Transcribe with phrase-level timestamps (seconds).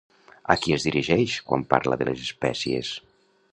[0.53, 2.93] A qui es dirigeix quan parla de les espècies?